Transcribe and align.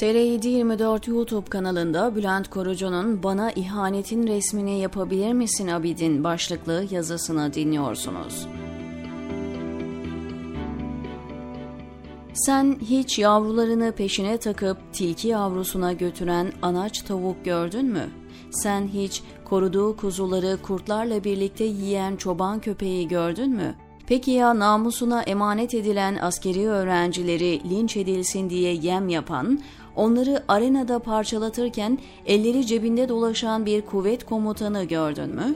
TR724 0.00 1.10
YouTube 1.10 1.50
kanalında 1.50 2.16
Bülent 2.16 2.50
Korucu'nun 2.50 3.22
Bana 3.22 3.52
ihanetin 3.52 4.26
resmini 4.26 4.80
yapabilir 4.80 5.32
misin 5.32 5.68
Abidin 5.68 6.24
başlıklı 6.24 6.86
yazısını 6.90 7.54
dinliyorsunuz. 7.54 8.46
Sen 12.34 12.76
hiç 12.80 13.18
yavrularını 13.18 13.92
peşine 13.92 14.38
takıp 14.38 14.78
tilki 14.92 15.28
yavrusuna 15.28 15.92
götüren 15.92 16.52
anaç 16.62 17.02
tavuk 17.02 17.44
gördün 17.44 17.86
mü? 17.86 18.08
Sen 18.50 18.88
hiç 18.88 19.22
koruduğu 19.44 19.96
kuzuları 19.96 20.58
kurtlarla 20.62 21.24
birlikte 21.24 21.64
yiyen 21.64 22.16
çoban 22.16 22.60
köpeği 22.60 23.08
gördün 23.08 23.50
mü? 23.50 23.74
Peki 24.10 24.30
ya 24.30 24.58
namusuna 24.58 25.22
emanet 25.22 25.74
edilen 25.74 26.16
askeri 26.16 26.68
öğrencileri 26.68 27.70
linç 27.70 27.96
edilsin 27.96 28.50
diye 28.50 28.74
yem 28.74 29.08
yapan, 29.08 29.60
onları 29.96 30.44
arenada 30.48 30.98
parçalatırken 30.98 31.98
elleri 32.26 32.66
cebinde 32.66 33.08
dolaşan 33.08 33.66
bir 33.66 33.82
kuvvet 33.82 34.24
komutanı 34.24 34.84
gördün 34.84 35.28
mü? 35.28 35.54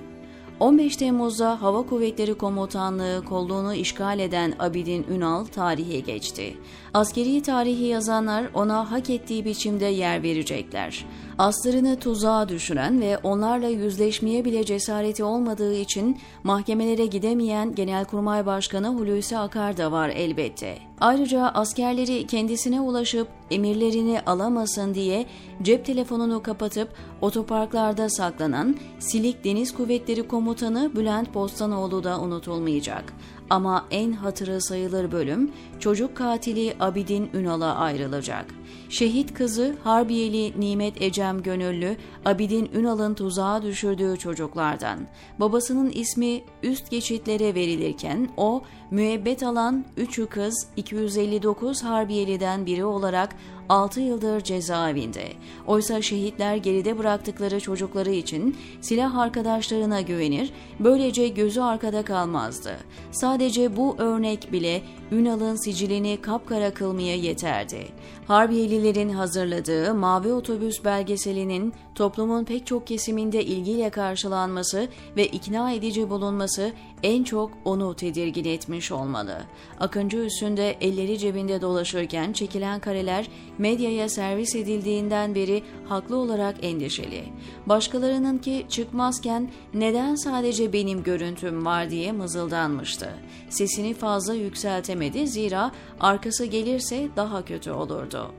15 0.60 0.96
Temmuz'da 0.96 1.62
Hava 1.62 1.82
Kuvvetleri 1.82 2.34
Komutanlığı 2.34 3.24
kolluğunu 3.24 3.74
işgal 3.74 4.18
eden 4.18 4.54
Abidin 4.58 5.06
Ünal 5.10 5.44
tarihe 5.44 6.00
geçti. 6.00 6.56
Askeri 6.94 7.42
tarihi 7.42 7.84
yazanlar 7.84 8.44
ona 8.54 8.90
hak 8.90 9.10
ettiği 9.10 9.44
biçimde 9.44 9.86
yer 9.86 10.22
verecekler. 10.22 11.06
Aslarını 11.38 11.98
tuzağa 11.98 12.48
düşüren 12.48 13.00
ve 13.00 13.18
onlarla 13.18 13.68
yüzleşmeye 13.68 14.44
bile 14.44 14.64
cesareti 14.64 15.24
olmadığı 15.24 15.74
için 15.74 16.18
mahkemelere 16.44 17.06
gidemeyen 17.06 17.74
Genelkurmay 17.74 18.46
Başkanı 18.46 18.88
Hulusi 18.88 19.38
Akar 19.38 19.76
da 19.76 19.92
var 19.92 20.08
elbette. 20.08 20.78
Ayrıca 21.00 21.40
askerleri 21.48 22.26
kendisine 22.26 22.80
ulaşıp 22.80 23.28
emirlerini 23.50 24.20
alamasın 24.26 24.94
diye 24.94 25.26
cep 25.62 25.84
telefonunu 25.84 26.42
kapatıp 26.42 26.88
otoparklarda 27.20 28.08
saklanan 28.08 28.76
Silik 28.98 29.44
Deniz 29.44 29.74
Kuvvetleri 29.74 30.28
Komutanı 30.28 30.96
Bülent 30.96 31.32
Postanoğlu 31.32 32.04
da 32.04 32.20
unutulmayacak. 32.20 33.12
Ama 33.50 33.86
en 33.90 34.12
hatırı 34.12 34.62
sayılır 34.62 35.12
bölüm 35.12 35.52
çocuk 35.80 36.16
katili 36.16 36.76
Abidin 36.80 37.30
Ünal'a 37.34 37.74
ayrılacak. 37.74 38.46
Şehit 38.88 39.34
kızı 39.34 39.76
Harbiyeli 39.84 40.60
Nimet 40.60 41.02
Ecem 41.02 41.42
Gönüllü 41.42 41.96
Abidin 42.24 42.70
Ünal'ın 42.74 43.14
tuzağa 43.14 43.62
düşürdüğü 43.62 44.16
çocuklardan. 44.16 44.98
Babasının 45.40 45.90
ismi 45.90 46.42
üst 46.62 46.90
geçitlere 46.90 47.54
verilirken 47.54 48.28
o 48.36 48.62
müebbet 48.90 49.42
alan 49.42 49.84
3'ü 49.98 50.26
kız 50.26 50.66
259 50.76 51.84
Harbiyeli'den 51.84 52.66
biri 52.66 52.84
olarak 52.84 53.36
6 53.68 54.00
yıldır 54.00 54.40
cezaevinde. 54.40 55.24
Oysa 55.66 56.02
şehitler 56.02 56.56
geride 56.56 56.98
bıraktıkları 56.98 57.60
çocukları 57.60 58.10
için 58.10 58.56
silah 58.80 59.18
arkadaşlarına 59.18 60.00
güvenir, 60.00 60.52
böylece 60.80 61.28
gözü 61.28 61.60
arkada 61.60 62.04
kalmazdı. 62.04 62.76
Sadece 63.10 63.76
bu 63.76 63.94
örnek 63.98 64.52
bile 64.52 64.82
Ünal'ın 65.12 65.56
sicilini 65.56 66.18
kapkara 66.22 66.74
kılmaya 66.74 67.16
yeterdi. 67.16 67.86
Harbiyelilerin 68.26 69.08
hazırladığı 69.08 69.94
Mavi 69.94 70.32
Otobüs 70.32 70.84
belgeselinin 70.84 71.74
toplumun 71.94 72.44
pek 72.44 72.66
çok 72.66 72.86
kesiminde 72.86 73.44
ilgiyle 73.44 73.90
karşılanması 73.90 74.88
ve 75.16 75.26
ikna 75.26 75.72
edici 75.72 76.10
bulunması 76.10 76.72
en 77.02 77.24
çok 77.24 77.50
onu 77.64 77.94
tedirgin 77.94 78.44
etmiş 78.44 78.92
olmalı. 78.92 79.44
Akıncı 79.80 80.16
üstünde 80.16 80.70
elleri 80.80 81.18
cebinde 81.18 81.60
dolaşırken 81.60 82.32
çekilen 82.32 82.80
kareler 82.80 83.28
medyaya 83.58 84.08
servis 84.08 84.54
edildiğinden 84.54 85.34
beri 85.34 85.62
haklı 85.88 86.16
olarak 86.16 86.56
endişeli. 86.62 87.24
Başkalarının 87.66 88.38
ki 88.38 88.66
çıkmazken 88.68 89.50
neden 89.74 90.14
sadece 90.14 90.72
benim 90.72 91.02
görüntüm 91.02 91.66
var 91.66 91.90
diye 91.90 92.12
mızıldanmıştı. 92.12 93.08
Sesini 93.50 93.94
fazla 93.94 94.34
yükseltemedi 94.34 95.28
zira 95.28 95.70
arkası 96.00 96.44
gelirse 96.44 97.08
daha 97.16 97.44
kötü 97.44 97.70
olurdu. 97.70 98.30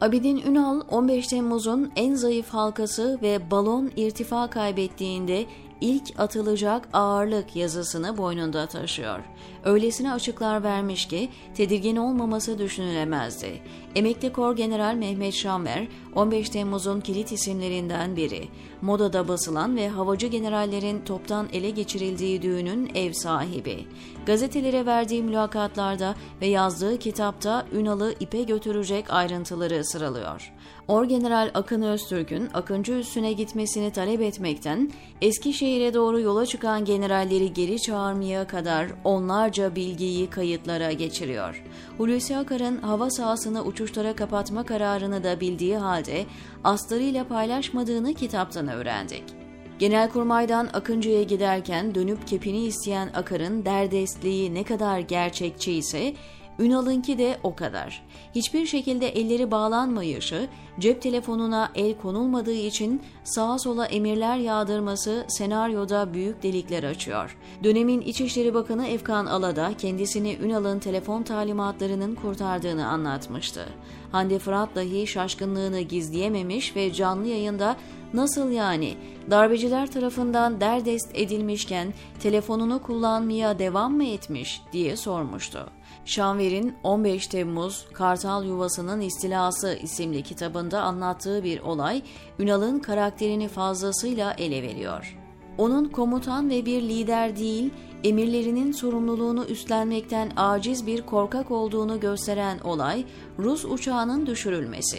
Abidin 0.00 0.42
Ünal 0.46 0.80
15 0.90 1.26
Temmuz'un 1.26 1.92
en 1.96 2.14
zayıf 2.14 2.48
halkası 2.48 3.18
ve 3.22 3.50
balon 3.50 3.90
irtifa 3.96 4.50
kaybettiğinde 4.50 5.44
ilk 5.82 6.20
atılacak 6.20 6.88
ağırlık 6.92 7.56
yazısını 7.56 8.16
boynunda 8.16 8.66
taşıyor. 8.66 9.18
Öylesine 9.64 10.12
açıklar 10.12 10.62
vermiş 10.62 11.08
ki 11.08 11.28
tedirgin 11.54 11.96
olmaması 11.96 12.58
düşünülemezdi. 12.58 13.62
Emekli 13.94 14.32
Kor 14.32 14.56
General 14.56 14.94
Mehmet 14.94 15.34
Şamver 15.34 15.88
15 16.14 16.50
Temmuz'un 16.50 17.00
kilit 17.00 17.32
isimlerinden 17.32 18.16
biri. 18.16 18.48
Modada 18.82 19.28
basılan 19.28 19.76
ve 19.76 19.88
havacı 19.88 20.26
generallerin 20.26 21.04
toptan 21.04 21.48
ele 21.52 21.70
geçirildiği 21.70 22.42
düğünün 22.42 22.90
ev 22.94 23.12
sahibi. 23.12 23.86
Gazetelere 24.26 24.86
verdiği 24.86 25.22
mülakatlarda 25.22 26.14
ve 26.40 26.46
yazdığı 26.46 26.98
kitapta 26.98 27.66
Ünal'ı 27.72 28.14
ipe 28.20 28.42
götürecek 28.42 29.10
ayrıntıları 29.10 29.84
sıralıyor. 29.84 30.52
Orgeneral 30.88 31.50
Akın 31.54 31.82
Öztürk'ün 31.82 32.48
Akıncı 32.54 32.92
üstüne 32.92 33.32
gitmesini 33.32 33.92
talep 33.92 34.20
etmekten 34.20 34.90
Eskişehir'e 35.20 35.94
doğru 35.94 36.20
yola 36.20 36.46
çıkan 36.46 36.84
generalleri 36.84 37.52
geri 37.52 37.80
çağırmaya 37.80 38.46
kadar 38.46 38.86
onlarca 39.04 39.74
bilgiyi 39.74 40.30
kayıtlara 40.30 40.92
geçiriyor. 40.92 41.62
Hulusi 41.98 42.36
Akar'ın 42.36 42.78
hava 42.78 43.10
sahasını 43.10 43.64
uçuşlara 43.64 44.16
kapatma 44.16 44.64
kararını 44.64 45.24
da 45.24 45.40
bildiği 45.40 45.76
halde 45.76 46.24
aslarıyla 46.64 47.28
paylaşmadığını 47.28 48.14
kitaptan 48.14 48.68
öğrendik. 48.68 49.24
Genelkurmay'dan 49.78 50.68
Akıncı'ya 50.72 51.22
giderken 51.22 51.94
dönüp 51.94 52.26
kepini 52.26 52.64
isteyen 52.64 53.10
Akar'ın 53.14 53.64
derdestliği 53.64 54.54
ne 54.54 54.64
kadar 54.64 54.98
gerçekçi 54.98 55.72
ise 55.72 56.14
Ünal'ınki 56.58 57.18
de 57.18 57.38
o 57.42 57.54
kadar. 57.54 58.02
Hiçbir 58.34 58.66
şekilde 58.66 59.08
elleri 59.08 59.50
bağlanmayışı, 59.50 60.48
cep 60.80 61.02
telefonuna 61.02 61.70
el 61.74 61.94
konulmadığı 61.94 62.52
için 62.52 63.02
sağa 63.24 63.58
sola 63.58 63.86
emirler 63.86 64.36
yağdırması 64.36 65.24
senaryoda 65.28 66.14
büyük 66.14 66.42
delikler 66.42 66.84
açıyor. 66.84 67.36
Dönemin 67.64 68.00
İçişleri 68.00 68.54
Bakanı 68.54 68.86
Efkan 68.86 69.26
Alada 69.26 69.72
kendisini 69.78 70.36
Ünal'ın 70.42 70.78
telefon 70.78 71.22
talimatlarının 71.22 72.14
kurtardığını 72.14 72.86
anlatmıştı. 72.86 73.68
Hande 74.12 74.38
Fırat 74.38 74.74
dahi 74.74 75.06
şaşkınlığını 75.06 75.80
gizleyememiş 75.80 76.76
ve 76.76 76.92
canlı 76.92 77.26
yayında 77.26 77.76
nasıl 78.14 78.50
yani 78.50 78.94
darbeciler 79.30 79.92
tarafından 79.92 80.60
derdest 80.60 81.10
edilmişken 81.14 81.94
telefonunu 82.22 82.82
kullanmaya 82.82 83.58
devam 83.58 83.96
mı 83.96 84.04
etmiş 84.04 84.62
diye 84.72 84.96
sormuştu. 84.96 85.70
Şanver'in 86.04 86.74
15 86.82 87.26
Temmuz 87.26 87.86
Kartal 87.92 88.44
Yuvası'nın 88.44 89.00
İstilası 89.00 89.78
isimli 89.82 90.22
kitabında 90.22 90.82
anlattığı 90.82 91.44
bir 91.44 91.60
olay 91.60 92.02
Ünal'ın 92.38 92.78
karakterini 92.78 93.48
fazlasıyla 93.48 94.32
ele 94.38 94.62
veriyor. 94.62 95.21
Onun 95.62 95.84
komutan 95.84 96.50
ve 96.50 96.66
bir 96.66 96.82
lider 96.82 97.36
değil, 97.36 97.70
emirlerinin 98.04 98.72
sorumluluğunu 98.72 99.44
üstlenmekten 99.44 100.32
aciz 100.36 100.86
bir 100.86 101.02
korkak 101.02 101.50
olduğunu 101.50 102.00
gösteren 102.00 102.58
olay 102.58 103.04
Rus 103.38 103.64
uçağının 103.64 104.26
düşürülmesi. 104.26 104.98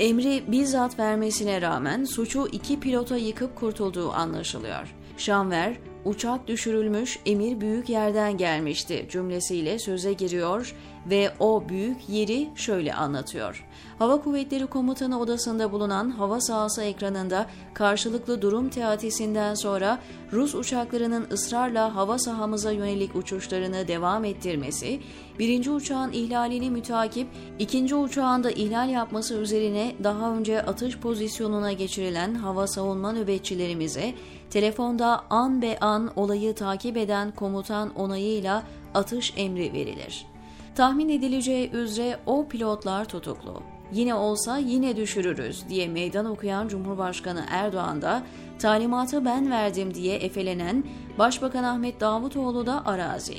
Emri 0.00 0.42
bizzat 0.48 0.98
vermesine 0.98 1.62
rağmen 1.62 2.04
suçu 2.04 2.48
iki 2.52 2.80
pilota 2.80 3.16
yıkıp 3.16 3.56
kurtulduğu 3.56 4.12
anlaşılıyor. 4.12 4.94
Şanver, 5.16 5.76
uçak 6.04 6.48
düşürülmüş 6.48 7.18
emir 7.26 7.60
büyük 7.60 7.88
yerden 7.88 8.36
gelmişti 8.36 9.06
cümlesiyle 9.10 9.78
söze 9.78 10.12
giriyor 10.12 10.74
ve 11.10 11.32
o 11.40 11.68
büyük 11.68 12.08
yeri 12.08 12.48
şöyle 12.54 12.94
anlatıyor. 12.94 13.66
Hava 13.98 14.22
Kuvvetleri 14.22 14.66
Komutanı 14.66 15.20
odasında 15.20 15.72
bulunan 15.72 16.10
hava 16.10 16.40
sahası 16.40 16.82
ekranında 16.82 17.46
karşılıklı 17.74 18.42
durum 18.42 18.68
teatisinden 18.68 19.54
sonra 19.54 19.98
Rus 20.32 20.54
uçaklarının 20.54 21.26
ısrarla 21.32 21.94
hava 21.94 22.18
sahamıza 22.18 22.72
yönelik 22.72 23.16
uçuşlarını 23.16 23.88
devam 23.88 24.24
ettirmesi, 24.24 25.00
birinci 25.38 25.70
uçağın 25.70 26.12
ihlalini 26.12 26.70
mütakip 26.70 27.28
ikinci 27.58 27.94
uçağın 27.94 28.44
da 28.44 28.50
ihlal 28.50 28.90
yapması 28.90 29.34
üzerine 29.34 29.94
daha 30.04 30.30
önce 30.30 30.62
atış 30.62 30.98
pozisyonuna 30.98 31.72
geçirilen 31.72 32.34
hava 32.34 32.66
savunma 32.66 33.12
nöbetçilerimize 33.12 34.14
telefonda 34.50 35.24
an 35.30 35.62
be 35.62 35.78
an 35.80 36.10
olayı 36.16 36.54
takip 36.54 36.96
eden 36.96 37.30
komutan 37.30 37.94
onayıyla 37.94 38.62
atış 38.94 39.34
emri 39.36 39.72
verilir. 39.72 40.35
Tahmin 40.76 41.08
edileceği 41.08 41.70
üzere 41.70 42.18
o 42.26 42.48
pilotlar 42.48 43.04
tutuklu. 43.04 43.62
yine 43.92 44.14
olsa 44.14 44.58
yine 44.58 44.96
düşürürüz 44.96 45.68
diye 45.68 45.88
meydan 45.88 46.26
okuyan 46.26 46.68
Cumhurbaşkanı 46.68 47.44
Erdoğan 47.50 48.02
da 48.02 48.22
talimatı 48.58 49.24
ben 49.24 49.50
verdim 49.50 49.94
diye 49.94 50.16
efelenen 50.16 50.84
Başbakan 51.18 51.64
Ahmet 51.64 52.00
Davutoğlu 52.00 52.66
da 52.66 52.86
arazi. 52.86 53.36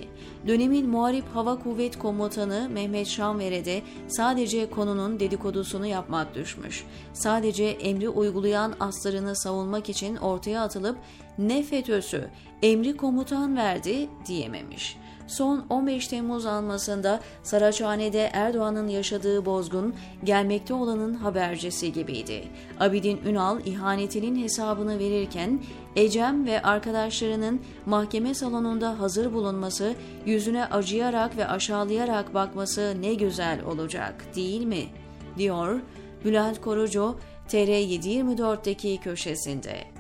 Dönemin 0.48 0.90
Muharip 0.90 1.26
Hava 1.34 1.60
Kuvvet 1.60 2.00
Komutanı 2.00 2.70
Mehmet 2.70 3.08
Şanver'e 3.08 3.66
de 3.66 3.82
sadece 4.08 4.70
konunun 4.70 5.20
dedikodusunu 5.20 5.86
yapmak 5.86 6.36
düşmüş. 6.36 6.84
Sadece 7.14 7.66
emri 7.66 8.10
uygulayan 8.10 8.74
aslarını 8.80 9.36
savunmak 9.36 9.90
için 9.90 10.16
ortaya 10.16 10.62
atılıp 10.62 10.98
ne 11.38 11.64
FETÖ'sü 11.64 12.30
emri 12.62 12.98
komutan 12.98 13.58
verdi 13.58 14.10
diyememiş. 14.28 14.98
Son 15.28 15.66
15 15.70 16.08
Temmuz 16.08 16.46
anmasında 16.46 17.20
Saraçhane'de 17.44 18.30
Erdoğan'ın 18.34 18.88
yaşadığı 18.88 19.46
bozgun 19.46 19.96
gelmekte 20.24 20.74
olanın 20.74 21.14
habercisi 21.14 21.94
gibiydi. 21.94 22.44
Abidin 22.80 23.20
Ünal 23.26 23.66
ihanetinin 23.66 24.44
hesabını 24.44 25.00
verirken 25.00 25.62
Ecem 25.96 26.46
ve 26.46 26.62
arkadaşlarının 26.62 27.62
mahkeme 27.86 28.34
salonunda 28.34 29.00
hazır 29.00 29.34
bulunması, 29.34 29.96
yüzüne 30.26 30.66
acıyarak 30.66 31.38
ve 31.38 31.48
aşağılayarak 31.48 32.34
bakması 32.34 32.96
ne 33.02 33.14
güzel 33.14 33.64
olacak 33.64 34.26
değil 34.36 34.66
mi? 34.66 34.84
diyor 35.38 35.80
Bülent 36.26 36.62
Korucu 36.62 37.16
TR724'deki 37.50 39.00
köşesinde. 39.04 39.97